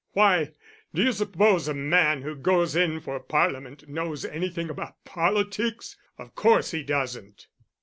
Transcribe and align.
Why, 0.13 0.53
d'you 0.95 1.11
suppose 1.11 1.67
a 1.67 1.75
man 1.75 2.23
who 2.23 2.33
goes 2.35 2.75
in 2.75 3.01
for 3.01 3.19
parliament 3.19 3.87
knows 3.87 4.25
anything 4.25 4.67
about 4.67 5.05
politics? 5.05 5.95
Of 6.17 6.33
course 6.33 6.71
he 6.71 6.81
doesn't." 6.81 7.45